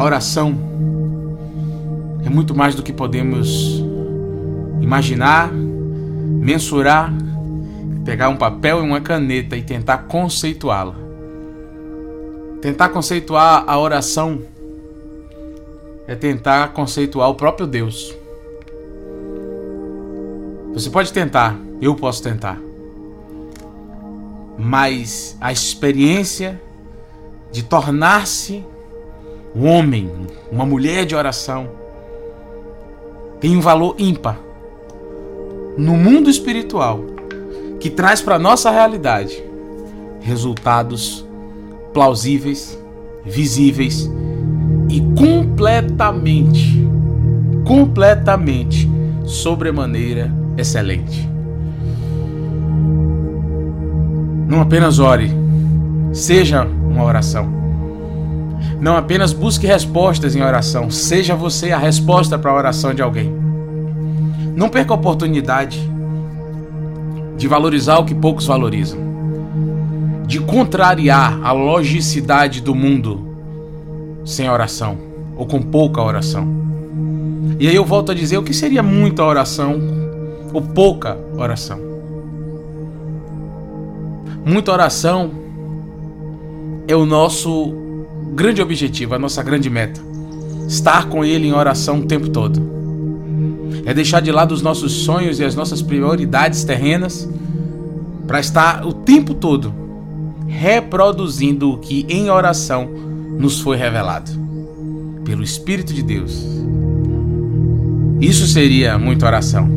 A 0.00 0.02
oração 0.02 0.56
é 2.24 2.30
muito 2.30 2.54
mais 2.54 2.74
do 2.74 2.82
que 2.82 2.90
podemos 2.90 3.84
imaginar, 4.80 5.52
mensurar, 5.52 7.12
pegar 8.02 8.30
um 8.30 8.36
papel 8.38 8.78
e 8.78 8.80
uma 8.80 9.02
caneta 9.02 9.58
e 9.58 9.62
tentar 9.62 9.98
conceituá-la. 10.08 10.94
Tentar 12.62 12.88
conceituar 12.88 13.64
a 13.66 13.78
oração 13.78 14.40
é 16.06 16.14
tentar 16.14 16.68
conceituar 16.68 17.28
o 17.28 17.34
próprio 17.34 17.66
Deus. 17.66 18.16
Você 20.72 20.88
pode 20.88 21.12
tentar, 21.12 21.60
eu 21.78 21.94
posso 21.94 22.22
tentar. 22.22 22.58
Mas 24.58 25.36
a 25.38 25.52
experiência 25.52 26.58
de 27.52 27.62
tornar-se 27.62 28.64
um 29.54 29.66
homem, 29.66 30.10
uma 30.50 30.64
mulher 30.64 31.04
de 31.04 31.14
oração, 31.14 31.68
tem 33.40 33.56
um 33.56 33.60
valor 33.60 33.94
ímpar 33.98 34.38
no 35.76 35.96
mundo 35.96 36.28
espiritual 36.28 37.00
que 37.80 37.88
traz 37.88 38.20
para 38.20 38.38
nossa 38.38 38.70
realidade 38.70 39.42
resultados 40.20 41.26
plausíveis, 41.92 42.78
visíveis 43.24 44.10
e 44.88 45.00
completamente, 45.16 46.86
completamente 47.66 48.88
sobremaneira 49.24 50.30
excelente. 50.56 51.28
Não 54.46 54.60
apenas 54.60 54.98
ore, 54.98 55.30
seja 56.12 56.64
uma 56.64 57.04
oração. 57.04 57.59
Não 58.80 58.96
apenas 58.96 59.32
busque 59.34 59.66
respostas 59.66 60.34
em 60.34 60.42
oração, 60.42 60.90
seja 60.90 61.36
você 61.36 61.70
a 61.70 61.78
resposta 61.78 62.38
para 62.38 62.50
a 62.50 62.54
oração 62.54 62.94
de 62.94 63.02
alguém. 63.02 63.30
Não 64.56 64.70
perca 64.70 64.94
a 64.94 64.96
oportunidade 64.96 65.78
de 67.36 67.46
valorizar 67.46 67.98
o 67.98 68.04
que 68.04 68.14
poucos 68.14 68.46
valorizam, 68.46 68.98
de 70.26 70.40
contrariar 70.40 71.38
a 71.42 71.52
logicidade 71.52 72.62
do 72.62 72.74
mundo 72.74 73.28
sem 74.24 74.48
oração 74.48 74.96
ou 75.36 75.46
com 75.46 75.60
pouca 75.60 76.00
oração. 76.02 76.48
E 77.58 77.68
aí 77.68 77.74
eu 77.74 77.84
volto 77.84 78.12
a 78.12 78.14
dizer 78.14 78.38
o 78.38 78.42
que 78.42 78.54
seria 78.54 78.82
muita 78.82 79.22
oração 79.22 79.78
ou 80.54 80.62
pouca 80.62 81.18
oração. 81.36 81.78
Muita 84.44 84.72
oração 84.72 85.30
é 86.88 86.96
o 86.96 87.04
nosso 87.04 87.89
grande 88.34 88.62
objetivo, 88.62 89.14
a 89.14 89.18
nossa 89.18 89.42
grande 89.42 89.68
meta. 89.68 90.00
Estar 90.68 91.08
com 91.08 91.24
Ele 91.24 91.48
em 91.48 91.52
oração 91.52 92.00
o 92.00 92.06
tempo 92.06 92.28
todo. 92.28 92.60
É 93.84 93.92
deixar 93.92 94.20
de 94.20 94.30
lado 94.30 94.52
os 94.52 94.62
nossos 94.62 94.92
sonhos 94.92 95.40
e 95.40 95.44
as 95.44 95.54
nossas 95.54 95.82
prioridades 95.82 96.64
terrenas 96.64 97.28
para 98.26 98.40
estar 98.40 98.86
o 98.86 98.92
tempo 98.92 99.34
todo 99.34 99.74
reproduzindo 100.46 101.72
o 101.72 101.78
que 101.78 102.04
em 102.08 102.28
oração 102.28 102.88
nos 103.38 103.60
foi 103.60 103.76
revelado 103.76 104.30
pelo 105.24 105.42
Espírito 105.42 105.94
de 105.94 106.02
Deus. 106.02 106.44
Isso 108.20 108.46
seria 108.46 108.98
muita 108.98 109.26
oração. 109.26 109.68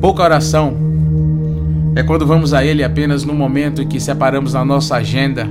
Pouca 0.00 0.22
oração 0.22 0.74
é 1.94 2.02
quando 2.02 2.26
vamos 2.26 2.54
a 2.54 2.64
Ele 2.64 2.82
apenas 2.82 3.24
no 3.24 3.34
momento 3.34 3.82
em 3.82 3.86
que 3.86 4.00
separamos 4.00 4.54
na 4.54 4.64
nossa 4.64 4.96
agenda 4.96 5.48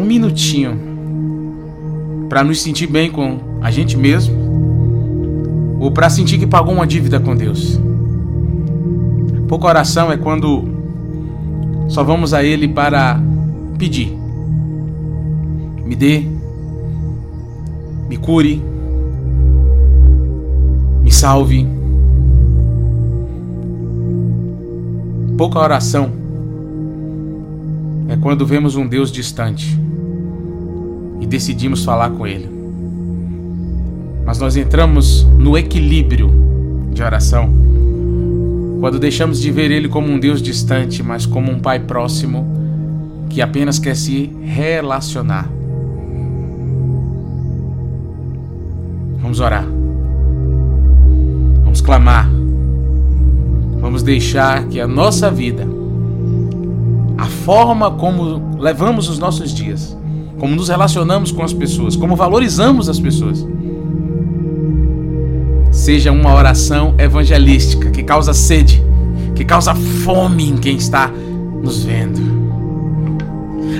um 0.00 0.04
minutinho 0.04 0.78
para 2.28 2.42
nos 2.42 2.62
sentir 2.62 2.86
bem 2.86 3.10
com 3.10 3.38
a 3.60 3.70
gente 3.70 3.96
mesmo 3.96 5.78
ou 5.78 5.90
para 5.90 6.08
sentir 6.08 6.38
que 6.38 6.46
pagou 6.46 6.72
uma 6.72 6.86
dívida 6.86 7.20
com 7.20 7.36
Deus. 7.36 7.78
Pouca 9.46 9.66
oração 9.66 10.10
é 10.10 10.16
quando 10.16 10.64
só 11.88 12.02
vamos 12.02 12.32
a 12.32 12.42
Ele 12.42 12.68
para 12.68 13.20
pedir. 13.78 14.16
Me 15.84 15.96
dê, 15.96 16.24
me 18.08 18.16
cure, 18.16 18.62
me 21.02 21.10
salve. 21.10 21.66
Pouca 25.36 25.58
oração 25.58 26.10
é 28.08 28.16
quando 28.16 28.46
vemos 28.46 28.76
um 28.76 28.86
Deus 28.86 29.10
distante 29.10 29.89
decidimos 31.30 31.84
falar 31.84 32.10
com 32.10 32.26
Ele. 32.26 32.50
Mas 34.26 34.38
nós 34.38 34.56
entramos 34.56 35.24
no 35.38 35.56
equilíbrio 35.56 36.30
de 36.92 37.02
oração 37.02 37.48
quando 38.80 38.98
deixamos 38.98 39.40
de 39.40 39.50
ver 39.50 39.70
Ele 39.70 39.88
como 39.88 40.08
um 40.08 40.18
Deus 40.18 40.42
distante, 40.42 41.02
mas 41.02 41.24
como 41.24 41.50
um 41.50 41.60
Pai 41.60 41.78
próximo 41.78 42.46
que 43.28 43.40
apenas 43.40 43.78
quer 43.78 43.94
se 43.94 44.30
relacionar. 44.42 45.48
Vamos 49.22 49.38
orar. 49.38 49.66
Vamos 51.62 51.80
clamar. 51.80 52.28
Vamos 53.80 54.02
deixar 54.02 54.64
que 54.64 54.80
a 54.80 54.88
nossa 54.88 55.30
vida, 55.30 55.66
a 57.16 57.26
forma 57.26 57.90
como 57.92 58.58
levamos 58.58 59.08
os 59.08 59.18
nossos 59.18 59.54
dias, 59.54 59.96
como 60.40 60.56
nos 60.56 60.70
relacionamos 60.70 61.30
com 61.30 61.42
as 61.42 61.52
pessoas, 61.52 61.94
como 61.94 62.16
valorizamos 62.16 62.88
as 62.88 62.98
pessoas, 62.98 63.46
seja 65.70 66.10
uma 66.10 66.34
oração 66.34 66.94
evangelística 66.98 67.90
que 67.90 68.02
causa 68.02 68.32
sede, 68.32 68.82
que 69.36 69.44
causa 69.44 69.74
fome 69.74 70.48
em 70.48 70.56
quem 70.56 70.76
está 70.76 71.12
nos 71.62 71.84
vendo. 71.84 72.18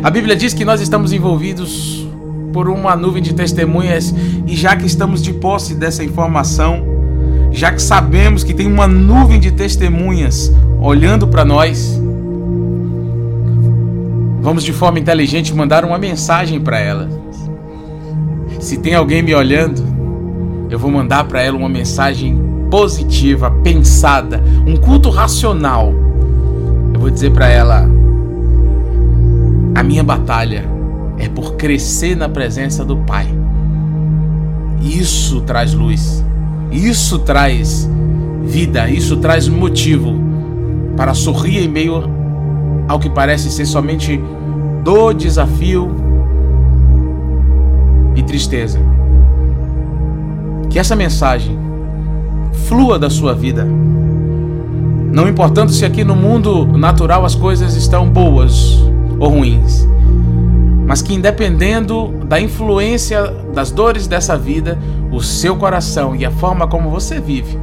A 0.03 0.11
Bíblia 0.11 0.37
diz 0.37 0.53
que 0.53 0.65
nós 0.65 0.83
estamos 0.83 1.13
envolvidos 1.13 2.07
por 2.53 2.69
uma 2.69 2.95
nuvem 2.95 3.23
de 3.23 3.33
testemunhas 3.33 4.15
e 4.47 4.55
já 4.55 4.77
que 4.77 4.87
estamos 4.87 5.23
de 5.23 5.33
posse 5.33 5.75
dessa 5.75 6.05
informação, 6.05 6.85
já 7.51 7.73
que 7.73 7.81
sabemos 7.81 8.45
que 8.45 8.53
tem 8.53 8.67
uma 8.67 8.87
nuvem 8.87 9.41
de 9.41 9.51
testemunhas 9.51 10.53
olhando 10.79 11.27
para 11.27 11.43
nós, 11.43 12.01
vamos 14.41 14.65
de 14.65 14.73
forma 14.73 14.99
inteligente 14.99 15.55
mandar 15.55 15.85
uma 15.85 15.99
mensagem 15.99 16.61
para 16.61 16.79
ela. 16.79 17.09
Se 18.59 18.79
tem 18.79 18.95
alguém 18.95 19.23
me 19.23 19.35
olhando, 19.35 19.83
eu 20.71 20.79
vou 20.79 20.91
mandar 20.91 21.25
para 21.25 21.43
ela 21.43 21.57
uma 21.57 21.69
mensagem 21.69 22.39
positiva, 22.71 23.51
pensada, 23.63 24.43
um 24.67 24.77
culto 24.77 25.11
racional. 25.11 25.93
Eu 26.93 27.01
vou 27.01 27.11
dizer 27.11 27.33
para 27.33 27.49
ela: 27.49 27.89
a 29.75 29.83
minha 29.83 30.05
batalha 30.05 30.65
é 31.19 31.29
por 31.29 31.55
crescer 31.55 32.17
na 32.17 32.29
presença 32.29 32.85
do 32.85 32.97
Pai. 32.99 33.27
Isso 34.81 35.41
traz 35.43 35.75
luz. 35.75 36.25
Isso 36.71 37.19
traz 37.19 37.91
vida, 38.45 38.89
isso 38.89 39.17
traz 39.17 39.49
motivo 39.49 40.15
para 40.97 41.15
sorrir 41.15 41.65
em 41.65 41.69
meio 41.69 42.20
ao 42.91 42.99
que 42.99 43.09
parece 43.09 43.53
ser 43.53 43.67
somente 43.67 44.21
dor, 44.83 45.15
desafio 45.15 45.95
e 48.17 48.23
tristeza. 48.25 48.81
Que 50.69 50.77
essa 50.77 50.97
mensagem 50.97 51.57
flua 52.67 52.99
da 52.99 53.09
sua 53.09 53.33
vida. 53.33 53.65
Não 55.13 55.29
importando 55.29 55.71
se 55.71 55.85
aqui 55.85 56.03
no 56.03 56.17
mundo 56.17 56.67
natural 56.67 57.25
as 57.25 57.37
coisas 57.37 57.77
estão 57.77 58.09
boas 58.09 58.83
ou 59.21 59.29
ruins, 59.29 59.87
mas 60.85 61.01
que 61.01 61.15
independendo 61.15 62.09
da 62.27 62.41
influência 62.41 63.23
das 63.55 63.71
dores 63.71 64.09
dessa 64.09 64.37
vida, 64.37 64.77
o 65.13 65.21
seu 65.21 65.55
coração 65.55 66.17
e 66.17 66.27
a 66.27 66.31
forma 66.33 66.67
como 66.67 66.91
você 66.91 67.21
vive, 67.21 67.57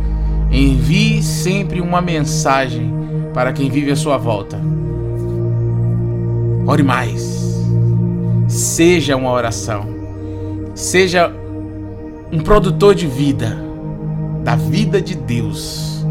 envie 0.49 1.21
sempre 1.21 1.81
uma 1.81 1.99
mensagem 1.99 2.93
para 3.33 3.51
quem 3.51 3.69
vive 3.69 3.91
à 3.91 3.95
sua 3.97 4.17
volta. 4.17 4.57
Ore 6.67 6.83
mais. 6.83 7.65
Seja 8.49 9.15
uma 9.15 9.31
oração. 9.31 9.87
Seja 10.75 11.31
um 12.29 12.39
produtor 12.39 12.93
de 12.93 13.07
vida, 13.07 13.57
da 14.43 14.57
vida 14.57 15.01
de 15.01 15.15
Deus. 15.15 16.05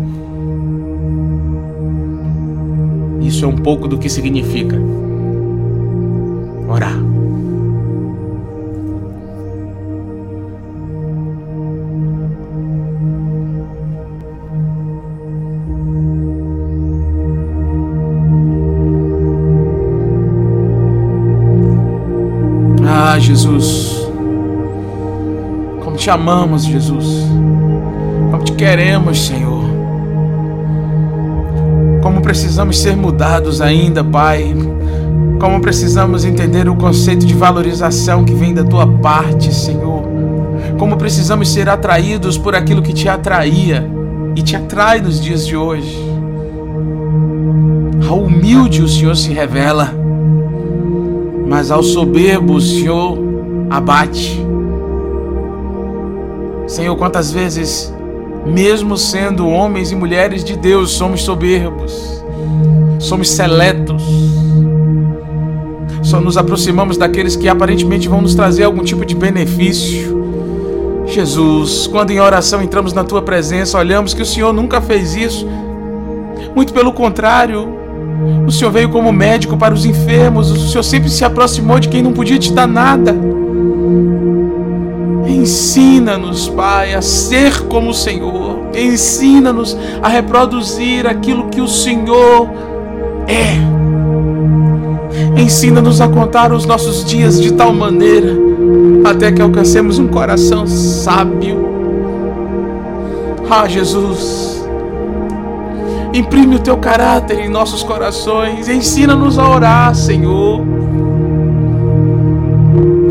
Isso 3.21 3.45
é 3.45 3.49
um 3.49 3.57
pouco 3.57 3.87
do 3.87 3.99
que 3.99 4.09
significa 4.09 4.77
orar. 6.67 7.06
Jesus, 23.47 24.09
como 25.85 25.97
te 25.97 26.11
amamos, 26.11 26.65
Jesus. 26.65 27.07
Como 28.31 28.43
te 28.43 28.53
queremos, 28.53 29.25
Senhor. 29.25 29.65
Como 32.03 32.21
precisamos 32.21 32.79
ser 32.79 32.97
mudados 32.97 33.61
ainda, 33.61 34.03
Pai. 34.03 34.53
Como 35.39 35.61
precisamos 35.61 36.25
entender 36.25 36.69
o 36.69 36.75
conceito 36.75 37.25
de 37.25 37.35
valorização 37.35 38.25
que 38.25 38.35
vem 38.35 38.53
da 38.53 38.65
tua 38.65 38.87
parte, 38.87 39.55
Senhor. 39.55 40.03
Como 40.77 40.97
precisamos 40.97 41.49
ser 41.49 41.69
atraídos 41.69 42.37
por 42.37 42.57
aquilo 42.57 42.83
que 42.83 42.93
te 42.93 43.09
atraía 43.09 43.89
e 44.35 44.43
te 44.43 44.57
atrai 44.57 45.01
nos 45.01 45.21
dias 45.21 45.47
de 45.47 45.57
hoje. 45.57 45.97
Ao 48.09 48.19
humilde 48.19 48.83
o 48.83 48.89
Senhor 48.89 49.17
se 49.17 49.33
revela, 49.33 49.95
mas 51.49 51.71
ao 51.71 51.83
soberbo 51.83 52.55
o 52.55 52.61
Senhor 52.61 53.26
abate. 53.71 54.45
Senhor, 56.67 56.97
quantas 56.97 57.31
vezes, 57.31 57.93
mesmo 58.45 58.97
sendo 58.97 59.49
homens 59.49 59.93
e 59.93 59.95
mulheres 59.95 60.43
de 60.43 60.57
Deus, 60.57 60.91
somos 60.93 61.23
soberbos, 61.23 62.25
somos 62.99 63.31
seletos, 63.31 64.03
só 66.03 66.21
nos 66.21 66.37
aproximamos 66.37 66.97
daqueles 66.97 67.37
que 67.37 67.49
aparentemente 67.49 68.09
vão 68.09 68.21
nos 68.21 68.35
trazer 68.35 68.65
algum 68.65 68.83
tipo 68.83 69.05
de 69.05 69.15
benefício. 69.15 70.17
Jesus, 71.07 71.87
quando 71.87 72.11
em 72.11 72.21
oração 72.21 72.61
entramos 72.63 72.93
na 72.93 73.05
tua 73.05 73.23
presença, 73.23 73.79
olhamos 73.79 74.13
que 74.13 74.23
o 74.23 74.27
Senhor 74.27 74.53
nunca 74.53 74.81
fez 74.81 75.15
isso. 75.15 75.47
Muito 76.55 76.73
pelo 76.73 76.93
contrário, 76.93 77.69
o 78.47 78.51
Senhor 78.51 78.71
veio 78.71 78.89
como 78.89 79.13
médico 79.13 79.57
para 79.57 79.73
os 79.73 79.85
enfermos, 79.85 80.51
o 80.51 80.69
Senhor 80.69 80.83
sempre 80.83 81.09
se 81.11 81.25
aproximou 81.25 81.79
de 81.79 81.89
quem 81.89 82.03
não 82.03 82.13
podia 82.13 82.39
te 82.39 82.53
dar 82.53 82.67
nada. 82.67 83.15
Ensina-nos, 85.47 86.49
Pai, 86.49 86.93
a 86.93 87.01
ser 87.01 87.69
como 87.69 87.91
o 87.91 87.95
Senhor. 87.95 88.71
Ensina-nos 88.75 89.77
a 90.03 90.09
reproduzir 90.09 91.07
aquilo 91.07 91.49
que 91.49 91.61
o 91.61 91.69
Senhor 91.69 92.51
é. 93.29 93.55
Ensina-nos 95.41 96.01
a 96.01 96.09
contar 96.09 96.53
os 96.53 96.67
nossos 96.67 97.05
dias 97.05 97.41
de 97.41 97.53
tal 97.53 97.73
maneira 97.73 98.37
até 99.05 99.31
que 99.31 99.41
alcancemos 99.41 100.01
um 100.01 100.09
coração 100.09 100.67
sábio. 100.67 101.65
Ah, 103.49 103.69
Jesus, 103.69 104.69
imprime 106.13 106.57
o 106.57 106.59
teu 106.59 106.77
caráter 106.77 107.39
em 107.39 107.49
nossos 107.49 107.85
corações, 107.85 108.69
ensina-nos 108.69 109.39
a 109.39 109.49
orar, 109.49 109.95
Senhor. 109.95 110.61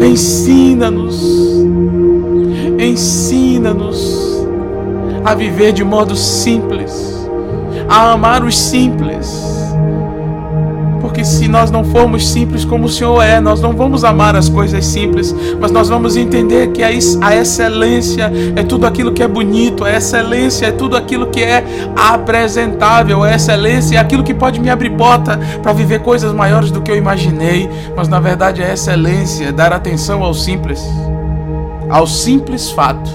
Ensina-nos, 0.01 1.45
ensina-nos 2.79 4.35
a 5.23 5.33
viver 5.33 5.73
de 5.73 5.83
modo 5.83 6.15
simples, 6.15 7.27
a 7.89 8.11
amar 8.11 8.43
os 8.43 8.57
simples. 8.57 9.55
Porque 11.01 11.23
se 11.23 11.47
nós 11.47 11.71
não 11.71 11.83
formos 11.83 12.27
simples 12.27 12.65
como 12.65 12.85
o 12.85 12.89
Senhor 12.89 13.21
é, 13.21 13.39
nós 13.39 13.61
não 13.61 13.73
vamos 13.73 14.03
amar 14.03 14.35
as 14.35 14.49
coisas 14.49 14.85
simples, 14.85 15.33
mas 15.59 15.71
nós 15.71 15.87
vamos 15.87 16.17
entender 16.17 16.71
que 16.71 16.83
a 16.83 16.91
excelência 16.91 18.31
é 18.55 18.63
tudo 18.63 18.85
aquilo 18.85 19.13
que 19.13 19.23
é 19.23 19.27
bonito, 19.27 19.85
a 19.85 19.95
excelência 19.95 20.67
é 20.67 20.71
tudo 20.71 20.97
aquilo 20.97 21.27
que 21.27 21.41
é 21.41 21.63
apresentável, 21.95 23.23
a 23.23 23.33
excelência 23.33 23.95
é 23.95 23.99
aquilo 23.99 24.23
que 24.23 24.33
pode 24.33 24.59
me 24.59 24.69
abrir 24.69 24.91
porta 24.91 25.39
para 25.61 25.73
viver 25.73 25.99
coisas 25.99 26.33
maiores 26.33 26.69
do 26.69 26.81
que 26.81 26.91
eu 26.91 26.97
imaginei, 26.97 27.69
mas 27.95 28.07
na 28.07 28.19
verdade 28.19 28.61
a 28.61 28.73
excelência 28.73 29.45
é 29.45 29.51
dar 29.51 29.71
atenção 29.71 30.23
ao 30.23 30.33
simples, 30.33 30.83
ao 31.89 32.07
simples 32.07 32.71
fato 32.71 33.09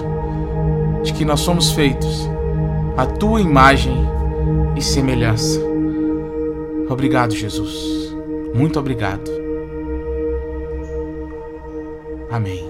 de 1.03 1.13
que 1.13 1.25
nós 1.25 1.41
somos 1.41 1.73
feitos 1.73 2.29
à 2.97 3.07
tua 3.07 3.41
imagem 3.41 3.97
e 4.77 4.83
semelhança. 4.83 5.61
Obrigado, 6.89 7.35
Jesus. 7.35 8.15
Muito 8.55 8.79
obrigado. 8.79 9.31
Amém. 12.31 12.70